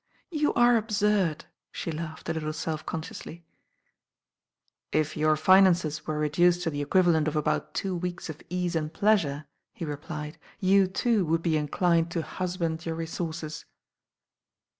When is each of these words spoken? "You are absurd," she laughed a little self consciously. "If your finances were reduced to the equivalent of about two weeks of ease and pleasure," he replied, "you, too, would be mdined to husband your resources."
"You 0.31 0.51
are 0.55 0.77
absurd," 0.77 1.45
she 1.71 1.91
laughed 1.91 2.27
a 2.27 2.33
little 2.33 2.53
self 2.53 2.83
consciously. 2.87 3.45
"If 4.91 5.15
your 5.15 5.35
finances 5.35 6.07
were 6.07 6.17
reduced 6.17 6.63
to 6.63 6.71
the 6.71 6.81
equivalent 6.81 7.27
of 7.27 7.35
about 7.35 7.75
two 7.75 7.95
weeks 7.95 8.27
of 8.27 8.41
ease 8.49 8.75
and 8.75 8.91
pleasure," 8.91 9.45
he 9.75 9.85
replied, 9.85 10.39
"you, 10.59 10.87
too, 10.87 11.23
would 11.27 11.43
be 11.43 11.51
mdined 11.51 12.09
to 12.09 12.23
husband 12.23 12.83
your 12.83 12.95
resources." 12.95 13.65